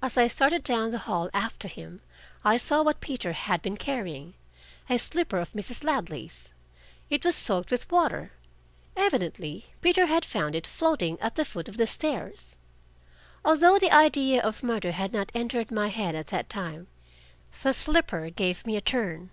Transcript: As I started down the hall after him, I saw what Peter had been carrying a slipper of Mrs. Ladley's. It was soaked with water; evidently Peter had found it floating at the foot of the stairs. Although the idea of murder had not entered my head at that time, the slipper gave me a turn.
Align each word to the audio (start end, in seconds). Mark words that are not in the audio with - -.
As 0.00 0.16
I 0.16 0.28
started 0.28 0.64
down 0.64 0.92
the 0.92 1.00
hall 1.04 1.28
after 1.34 1.68
him, 1.68 2.00
I 2.42 2.56
saw 2.56 2.82
what 2.82 3.02
Peter 3.02 3.34
had 3.34 3.60
been 3.60 3.76
carrying 3.76 4.32
a 4.88 4.96
slipper 4.98 5.36
of 5.36 5.52
Mrs. 5.52 5.84
Ladley's. 5.84 6.48
It 7.10 7.22
was 7.22 7.34
soaked 7.36 7.70
with 7.70 7.92
water; 7.92 8.32
evidently 8.96 9.66
Peter 9.82 10.06
had 10.06 10.24
found 10.24 10.54
it 10.56 10.66
floating 10.66 11.20
at 11.20 11.34
the 11.34 11.44
foot 11.44 11.68
of 11.68 11.76
the 11.76 11.86
stairs. 11.86 12.56
Although 13.44 13.78
the 13.78 13.92
idea 13.94 14.40
of 14.40 14.62
murder 14.62 14.92
had 14.92 15.12
not 15.12 15.30
entered 15.34 15.70
my 15.70 15.88
head 15.88 16.14
at 16.14 16.28
that 16.28 16.48
time, 16.48 16.86
the 17.62 17.74
slipper 17.74 18.30
gave 18.30 18.66
me 18.66 18.78
a 18.78 18.80
turn. 18.80 19.28